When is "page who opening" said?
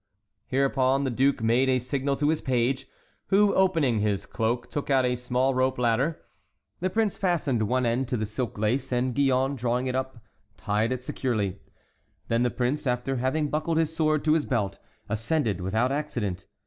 2.41-3.99